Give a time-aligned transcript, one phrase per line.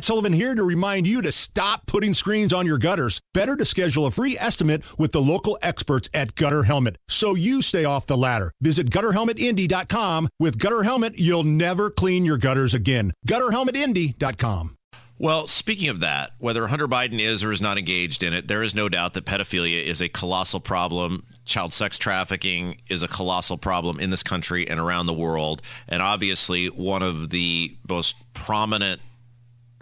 [0.00, 3.20] Matt Sullivan here to remind you to stop putting screens on your gutters.
[3.34, 7.60] Better to schedule a free estimate with the local experts at Gutter Helmet so you
[7.60, 8.50] stay off the ladder.
[8.62, 10.30] Visit gutterhelmetindy.com.
[10.38, 13.12] With Gutter Helmet, you'll never clean your gutters again.
[13.28, 14.78] Gutterhelmetindy.com.
[15.18, 18.62] Well, speaking of that, whether Hunter Biden is or is not engaged in it, there
[18.62, 21.26] is no doubt that pedophilia is a colossal problem.
[21.44, 25.60] Child sex trafficking is a colossal problem in this country and around the world.
[25.86, 29.02] And obviously, one of the most prominent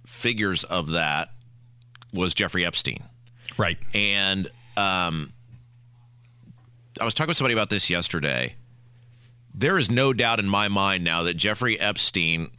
[0.09, 1.31] figures of that
[2.13, 2.99] was Jeffrey Epstein.
[3.57, 3.79] Right.
[3.95, 5.33] And um,
[7.01, 8.57] I was talking with somebody about this yesterday.
[9.55, 12.51] There is no doubt in my mind now that Jeffrey Epstein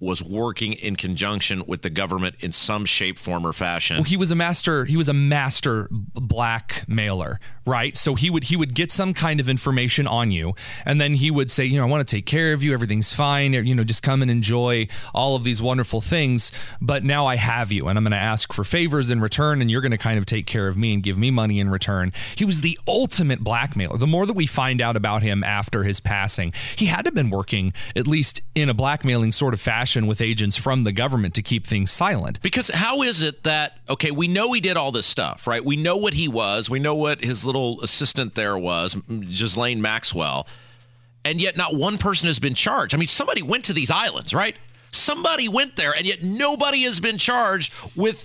[0.00, 3.96] was working in conjunction with the government in some shape, form, or fashion.
[3.96, 4.84] Well, he was a master.
[4.84, 7.96] He was a master blackmailer, right?
[7.96, 11.30] So he would he would get some kind of information on you, and then he
[11.30, 12.72] would say, you know, I want to take care of you.
[12.72, 13.52] Everything's fine.
[13.52, 16.52] You know, just come and enjoy all of these wonderful things.
[16.80, 19.70] But now I have you, and I'm going to ask for favors in return, and
[19.70, 22.12] you're going to kind of take care of me and give me money in return.
[22.36, 23.98] He was the ultimate blackmailer.
[23.98, 27.14] The more that we find out about him after his passing, he had to have
[27.14, 31.34] been working at least in a blackmailing sort of fashion with agents from the government
[31.34, 32.40] to keep things silent.
[32.42, 35.64] Because how is it that, okay, we know he did all this stuff, right?
[35.64, 36.70] We know what he was.
[36.70, 40.46] We know what his little assistant there was, Ghislaine Maxwell.
[41.24, 42.94] And yet not one person has been charged.
[42.94, 44.56] I mean, somebody went to these islands, right?
[44.92, 48.24] Somebody went there, and yet nobody has been charged with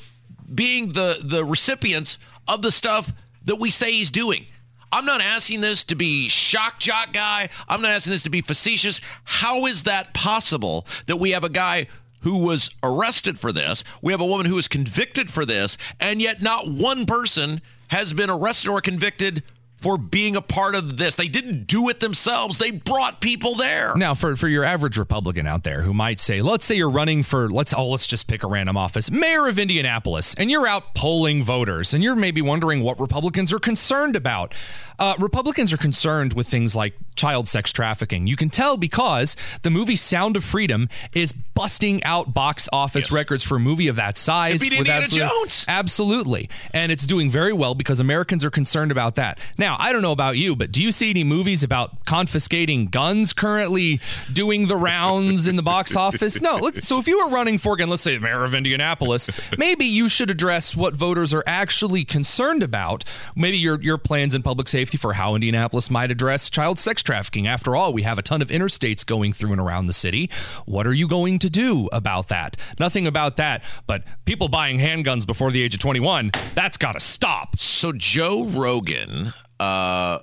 [0.53, 3.11] being the, the recipients of the stuff
[3.45, 4.45] that we say he's doing.
[4.91, 7.49] I'm not asking this to be shock jock guy.
[7.67, 8.99] I'm not asking this to be facetious.
[9.23, 11.87] How is that possible that we have a guy
[12.21, 16.21] who was arrested for this, we have a woman who was convicted for this, and
[16.21, 17.61] yet not one person
[17.91, 19.43] has been arrested or convicted
[19.81, 21.15] for being a part of this.
[21.15, 22.59] They didn't do it themselves.
[22.59, 23.95] They brought people there.
[23.95, 27.23] Now, for, for your average Republican out there who might say, let's say you're running
[27.23, 30.93] for let's oh let's just pick a random office, mayor of Indianapolis, and you're out
[30.93, 34.53] polling voters, and you're maybe wondering what Republicans are concerned about.
[34.99, 38.27] Uh, Republicans are concerned with things like child sex trafficking.
[38.27, 43.11] You can tell because the movie Sound of Freedom is busting out box office yes.
[43.11, 44.61] records for a movie of that size.
[44.61, 45.65] It beat Indiana Jones.
[45.67, 46.49] Absolutely.
[46.73, 49.39] And it's doing very well because Americans are concerned about that.
[49.57, 53.33] Now, I don't know about you, but do you see any movies about confiscating guns
[53.33, 53.99] currently
[54.31, 56.41] doing the rounds in the box office?
[56.41, 56.57] No.
[56.57, 59.85] Look, so if you were running for, again, let's say the mayor of Indianapolis, maybe
[59.85, 63.03] you should address what voters are actually concerned about.
[63.35, 67.10] Maybe your, your plans in public safety for how Indianapolis might address child sex trafficking.
[67.13, 70.29] After all, we have a ton of interstates going through and around the city.
[70.65, 72.57] What are you going to do about that?
[72.79, 76.99] Nothing about that, but people buying handguns before the age of 21, that's got to
[76.99, 77.57] stop.
[77.57, 80.19] So Joe Rogan uh,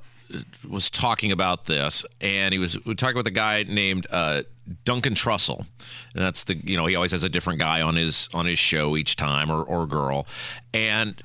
[0.69, 4.43] was talking about this, and he was talking with a guy named uh,
[4.85, 5.61] Duncan Trussell,
[6.15, 8.59] and that's the you know he always has a different guy on his on his
[8.59, 10.27] show each time or or girl,
[10.75, 11.23] and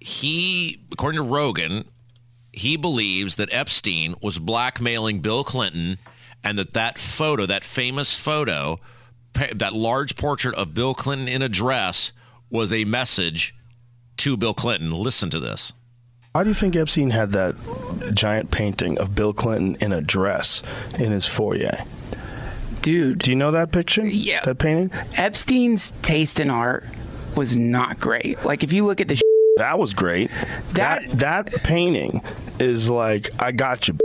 [0.00, 1.84] he according to Rogan
[2.56, 5.98] he believes that Epstein was blackmailing Bill Clinton
[6.42, 8.80] and that that photo, that famous photo,
[9.54, 12.12] that large portrait of Bill Clinton in a dress
[12.48, 13.54] was a message
[14.16, 14.90] to Bill Clinton.
[14.90, 15.74] Listen to this.
[16.32, 17.54] Why do you think Epstein had that
[18.14, 20.62] giant painting of Bill Clinton in a dress
[20.98, 21.78] in his foyer?
[22.80, 23.18] Dude.
[23.18, 24.06] Do you know that picture?
[24.06, 24.40] Yeah.
[24.44, 24.90] That painting?
[25.16, 26.84] Epstein's taste in art
[27.36, 28.44] was not great.
[28.44, 29.20] Like, if you look at the
[29.56, 30.30] that was great.
[30.72, 32.22] That that, that painting
[32.58, 33.96] is like I got you.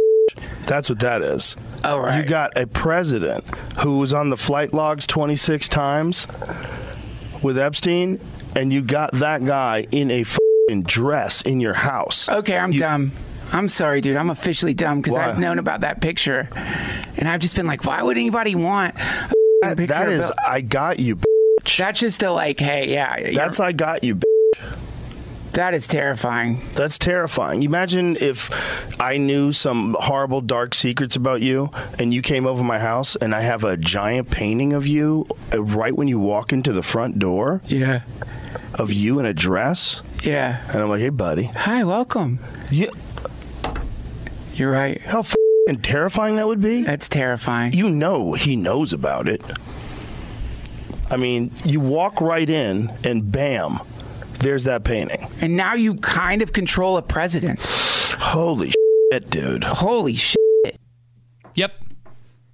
[0.66, 1.56] That's what that is.
[1.84, 2.18] Oh right.
[2.18, 3.44] You got a president
[3.80, 6.28] who was on the flight logs 26 times
[7.44, 8.20] with Epstein,
[8.56, 10.24] and you got that guy in a
[10.84, 12.30] dress in your house.
[12.30, 13.12] Okay, I'm you, dumb.
[13.52, 14.16] I'm sorry, dude.
[14.16, 16.48] I'm officially dumb because I've known about that picture,
[17.18, 18.96] and I've just been like, why would anybody want?
[19.62, 21.18] that, that is, I got you.
[21.18, 21.78] Bitch.
[21.78, 23.34] That's just a like, hey, yeah.
[23.34, 24.16] That's I got you.
[24.16, 24.31] Bitch.
[25.54, 26.62] That is terrifying.
[26.76, 27.64] That's terrifying.
[27.64, 28.50] Imagine if
[29.02, 31.70] I knew some horrible dark secrets about you
[32.00, 35.96] and you came over my house and I have a giant painting of you right
[35.96, 37.62] when you walk into the front door.
[37.66, 38.04] Yeah.
[38.76, 40.02] Of you in a dress.
[40.24, 40.64] Yeah.
[40.70, 41.44] And I'm like, hey, buddy.
[41.44, 42.40] Hi, welcome.
[42.70, 42.90] Yeah.
[44.54, 45.02] You're right.
[45.02, 45.24] How
[45.68, 46.84] and terrifying that would be?
[46.84, 47.74] That's terrifying.
[47.74, 49.42] You know he knows about it.
[51.10, 53.80] I mean, you walk right in and bam,
[54.42, 55.28] there's that painting.
[55.40, 57.60] And now you kind of control a president.
[57.62, 58.72] Holy
[59.12, 59.64] shit, dude.
[59.64, 60.38] Holy shit.
[61.56, 61.74] Yep.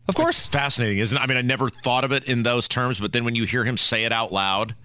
[0.08, 0.38] Of course.
[0.38, 1.22] It's fascinating, isn't it?
[1.22, 3.64] I mean, I never thought of it in those terms, but then when you hear
[3.64, 4.76] him say it out loud,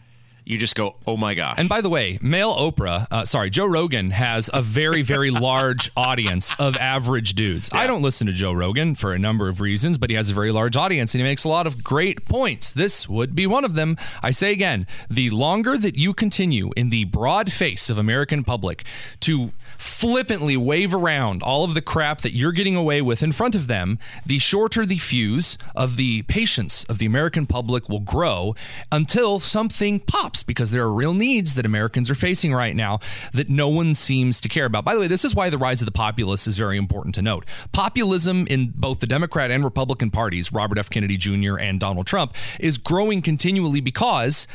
[0.44, 1.56] you just go, oh my gosh.
[1.58, 5.90] And by the way, male Oprah, uh, sorry, Joe Rogan has a very, very large
[5.96, 7.70] audience of average dudes.
[7.72, 10.34] I don't listen to Joe Rogan for a number of reasons, but he has a
[10.34, 12.70] very large audience and he makes a lot of great points.
[12.70, 13.96] This would be one of them.
[14.22, 18.84] I say again, the longer that you continue in the broad face of American public
[19.20, 23.54] to flippantly wave around all of the crap that you're getting away with in front
[23.54, 28.54] of them, the shorter the fuse of the patience of the American public will grow
[28.90, 32.98] until something pops because there are real needs that Americans are facing right now
[33.32, 34.84] that no one seems to care about.
[34.84, 37.22] By the way, this is why the rise of the populace is very important to
[37.22, 37.44] note.
[37.72, 40.90] Populism in both the Democrat and Republican parties, Robert F.
[40.90, 41.58] Kennedy Jr.
[41.58, 44.46] and Donald Trump, is growing continually because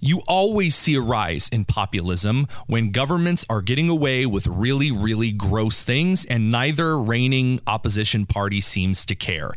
[0.00, 5.32] you always see a rise in populism when governments are getting away with really, really
[5.32, 9.52] gross things, and neither reigning opposition party seems to care.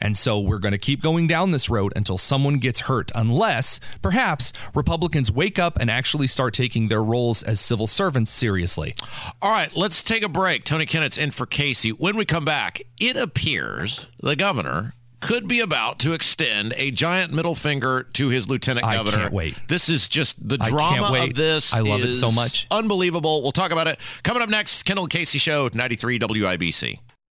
[0.00, 3.80] And so we're going to keep going down this road until someone gets hurt, unless
[4.02, 8.94] perhaps Republicans wake up and actually start taking their roles as civil servants seriously.
[9.40, 10.64] All right, let's take a break.
[10.64, 11.90] Tony Kennett's in for Casey.
[11.90, 17.32] When we come back, it appears the governor could be about to extend a giant
[17.32, 19.16] middle finger to his lieutenant governor.
[19.16, 19.56] I can't wait.
[19.68, 21.74] This is just the drama of this.
[21.74, 22.66] I love it is so much.
[22.70, 23.42] Unbelievable.
[23.42, 24.82] We'll talk about it coming up next.
[24.84, 26.98] Kendall Casey Show, 93 WIBC.